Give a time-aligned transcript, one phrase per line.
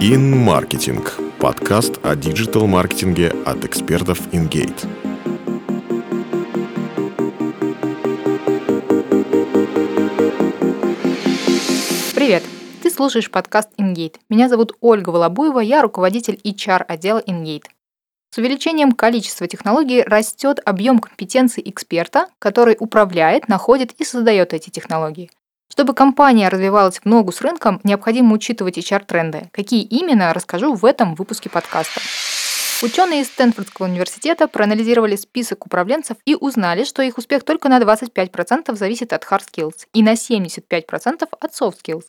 [0.00, 1.04] InMarketing–
[1.40, 4.86] подкаст о диджитал-маркетинге от экспертов InGate.
[12.14, 12.44] Привет!
[12.80, 14.18] Ты слушаешь подкаст InGate.
[14.28, 17.64] Меня зовут Ольга Волобуева, я руководитель HR отдела InGate.
[18.30, 25.28] С увеличением количества технологий растет объем компетенций эксперта, который управляет, находит и создает эти технологии.
[25.70, 29.48] Чтобы компания развивалась в ногу с рынком, необходимо учитывать HR-тренды.
[29.52, 32.00] Какие именно, расскажу в этом выпуске подкаста.
[32.80, 38.74] Ученые из Стэнфордского университета проанализировали список управленцев и узнали, что их успех только на 25%
[38.76, 42.04] зависит от hard skills и на 75% от soft skills.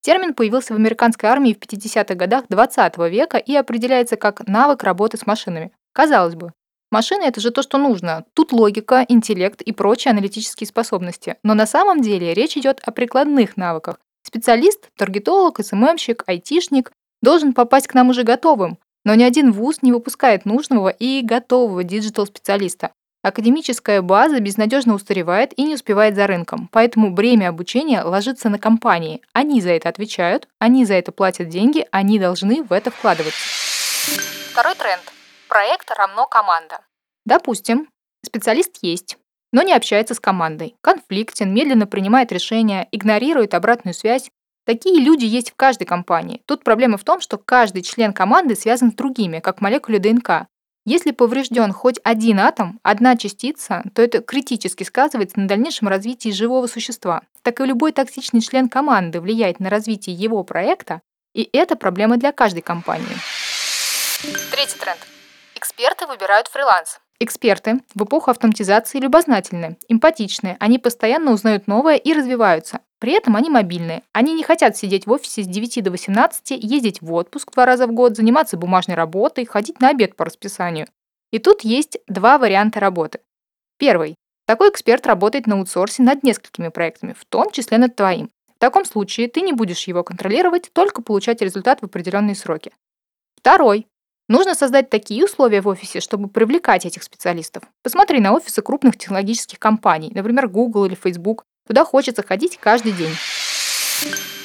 [0.00, 5.16] Термин появился в американской армии в 50-х годах 20 века и определяется как навык работы
[5.18, 5.72] с машинами.
[5.92, 6.52] Казалось бы,
[6.94, 8.24] машины— это же то, что нужно.
[8.34, 11.36] Тут логика, интеллект и прочие аналитические способности.
[11.42, 13.98] Но на самом деле речь идет о прикладных навыках.
[14.22, 18.78] Специалист, таргетолог, СММщик, айтишник должен попасть к нам уже готовым.
[19.04, 22.92] Но ни один вуз не выпускает нужного и готового digital-специалиста.
[23.22, 29.22] Академическая база безнадежно устаревает и не успевает за рынком, поэтому бремя обучения ложится на компании.
[29.32, 33.40] Они за это отвечают, они за это платят деньги, они должны в это вкладываться.
[34.52, 35.23] Второй тренд.
[35.54, 36.80] Проект равно команда.
[37.24, 37.88] Допустим,
[38.26, 39.18] специалист есть,
[39.52, 44.28] но не общается с командой, конфликтен, медленно принимает решения, игнорирует обратную связь.
[44.66, 46.42] Такие люди есть в каждой компании.
[46.46, 50.48] Тут проблема в том, что каждый член команды связан с другими, как молекулы ДНК.
[50.86, 56.66] Если поврежден хоть один атом, одна частица, то это критически сказывается на дальнейшем развитии живого
[56.66, 57.22] существа.
[57.42, 61.00] Так и любой токсичный член команды влияет на развитие его проекта,
[61.32, 63.16] и это проблема для каждой компании.
[64.50, 64.98] Третий тренд.
[65.56, 67.00] Эксперты выбирают фриланс.
[67.20, 72.80] Эксперты в эпоху автоматизации любознательны, эмпатичны, они постоянно узнают новое и развиваются.
[72.98, 74.02] При этом они мобильные.
[74.12, 77.86] Они не хотят сидеть в офисе с 9 до 18, ездить в отпуск два раза
[77.86, 80.86] в год, заниматься бумажной работой, ходить на обед по расписанию.
[81.30, 83.20] И тут есть два варианта работы.
[83.78, 84.16] Первый.
[84.46, 88.30] Такой эксперт работает на аутсорсе над несколькими проектами, в том числе над твоим.
[88.56, 92.72] В таком случае ты не будешь его контролировать, только получать результат в определенные сроки.
[93.36, 93.86] Второй.
[94.26, 97.64] Нужно создать такие условия в офисе, чтобы привлекать этих специалистов.
[97.82, 101.44] Посмотри на офисы крупных технологических компаний, например, Google или Facebook.
[101.66, 103.14] Туда хочется ходить каждый день.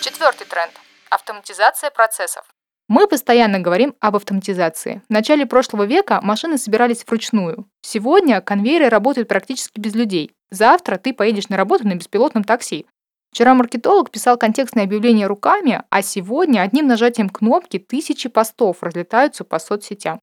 [0.00, 0.72] Четвертый тренд.
[1.08, 2.44] Автоматизация процессов.
[2.88, 5.00] Мы постоянно говорим об автоматизации.
[5.08, 7.66] В начале прошлого века машины собирались вручную.
[7.80, 10.32] Сегодня конвейеры работают практически без людей.
[10.50, 12.84] Завтра ты поедешь на работу на беспилотном такси.
[13.32, 19.58] Вчера маркетолог писал контекстное объявление руками, а сегодня одним нажатием кнопки тысячи постов разлетаются по
[19.58, 20.20] соцсетям.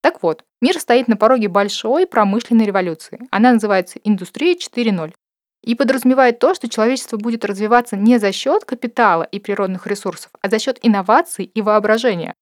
[0.00, 3.20] Так вот, мир стоит на пороге большой промышленной революции.
[3.30, 5.12] Она называется «Индустрия 4.0»
[5.64, 10.48] и подразумевает то, что человечество будет развиваться не за счет капитала и природных ресурсов, а
[10.48, 12.34] за счет инноваций и воображения.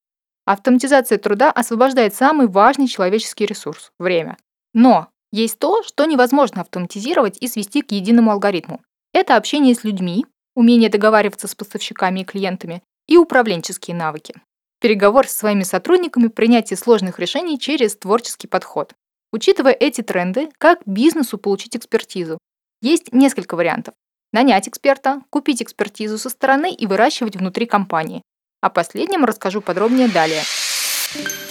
[0.44, 4.36] Автоматизация труда освобождает самый важный человеческий ресурс– время.
[4.74, 8.80] Но есть то, что невозможно автоматизировать и свести к единому алгоритму.
[9.14, 10.26] Это общение с людьми,
[10.56, 14.34] умение договариваться с поставщиками и клиентами и управленческие навыки.
[14.80, 18.92] Переговор со своими сотрудниками, принятие сложных решений через творческий подход.
[19.32, 22.38] Учитывая эти тренды, как бизнесу получить экспертизу,
[22.82, 23.94] есть несколько вариантов.
[24.32, 28.20] Нанять эксперта, купить экспертизу со стороны и выращивать внутри компании.
[28.60, 30.42] О последнем расскажу подробнее далее.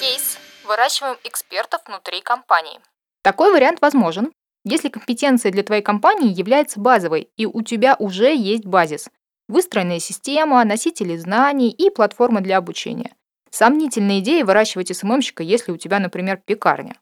[0.02, 0.38] Кейс.
[0.66, 2.82] Выращиваем экспертов внутри компании.
[3.22, 4.34] Такой вариант возможен,
[4.66, 9.10] если компетенция для твоей компании является базовой, и у тебя уже есть базис.
[9.48, 13.14] Выстроенная система, носители знаний и платформа для обучения.
[13.50, 16.96] Сомнительная идея выращивать СММщика, если у тебя, например, пекарня.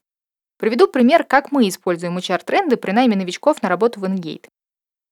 [0.57, 4.47] Приведу пример, как мы используем HR-тренды при найме новичков на работу в Engate.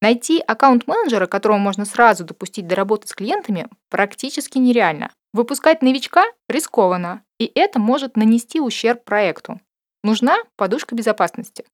[0.01, 5.11] Найти аккаунт-менеджера, которого можно сразу допустить до работы с клиентами, практически нереально.
[5.33, 9.59] Выпускать новичка рискованно, и это может нанести ущерб проекту.
[10.03, 11.65] Нужна подушка безопасности.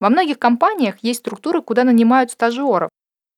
[0.00, 2.90] Во многих компаниях есть структуры, куда нанимают стажеров.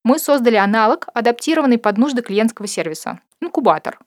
[0.03, 3.99] Мы создали аналог, адаптированный под нужды клиентского сервиса– инкубатор.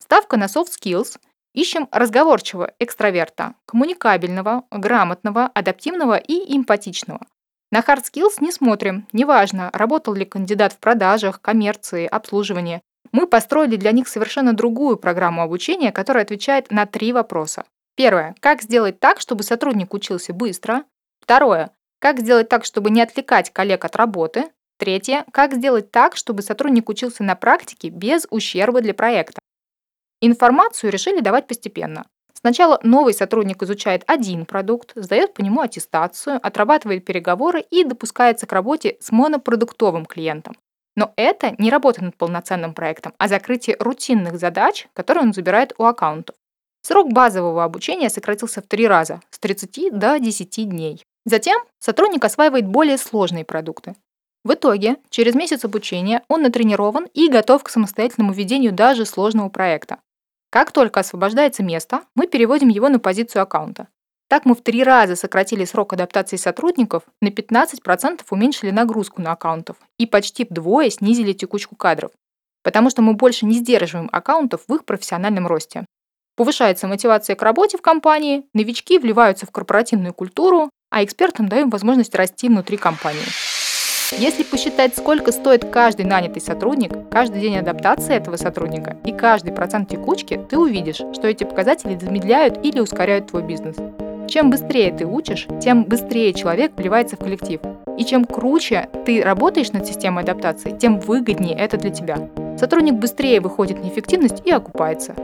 [0.00, 1.18] Ставка на soft skills
[1.58, 7.26] Ищем разговорчивого экстраверта, коммуникабельного, грамотного, адаптивного и эмпатичного.
[7.72, 12.80] На hard skills не смотрим, неважно, работал ли кандидат в продажах, коммерции, обслуживании.
[13.10, 17.64] Мы построили для них совершенно другую программу обучения, которая отвечает на три вопроса.
[17.96, 18.34] Первое.
[18.40, 20.84] Как сделать так, чтобы сотрудник учился быстро?
[21.20, 21.72] Второе.
[22.00, 24.44] Как сделать так, чтобы не отвлекать коллег от работы?
[24.78, 25.24] Третье.
[25.32, 29.40] Как сделать так, чтобы сотрудник учился на практике без ущерба для проекта?
[30.20, 32.06] Информацию решили давать постепенно.
[32.32, 38.52] Сначала новый сотрудник изучает один продукт, сдает по нему аттестацию, отрабатывает переговоры и допускается к
[38.52, 40.56] работе с монопродуктовым клиентом.
[40.94, 45.84] Но это не работа над полноценным проектом, а закрытие рутинных задач, которые он забирает у
[45.84, 46.36] аккаунтов.
[46.82, 51.02] Срок базового обучения сократился в три раза, с 30 до 10 дней.
[51.28, 53.94] Затем сотрудник осваивает более сложные продукты.
[54.44, 59.98] В итоге, через месяц обучения он натренирован и готов к самостоятельному ведению даже сложного проекта.
[60.48, 63.88] Как только освобождается место, мы переводим его на позицию аккаунта.
[64.30, 69.76] Так мы в три раза сократили срок адаптации сотрудников, на 15% уменьшили нагрузку на аккаунтов
[69.98, 72.12] и почти вдвое снизили текучку кадров,
[72.62, 75.84] потому что мы больше не сдерживаем аккаунтов в их профессиональном росте.
[76.36, 82.14] Повышается мотивация к работе в компании, новички вливаются в корпоративную культуру, а экспертам даем возможность
[82.14, 83.24] расти внутри компании.
[84.16, 89.90] Если посчитать, сколько стоит каждый нанятый сотрудник, каждый день адаптации этого сотрудника и каждый процент
[89.90, 93.76] текучки, ты увидишь, что эти показатели замедляют или ускоряют твой бизнес.
[94.26, 97.60] Чем быстрее ты учишь, тем быстрее человек вливается в коллектив.
[97.98, 102.30] И чем круче ты работаешь над системой адаптации, тем выгоднее это для тебя.
[102.58, 105.14] Сотрудник быстрее выходит на эффективность и окупается.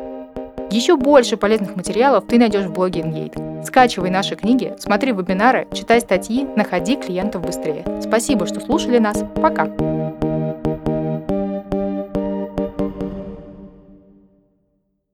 [0.75, 3.65] Еще больше полезных материалов ты найдешь в блоге InGate.
[3.65, 7.85] Скачивай наши книги, смотри вебинары, читай статьи, находи клиентов быстрее.
[8.03, 9.25] Спасибо, что слушали нас.
[9.37, 9.69] Пока!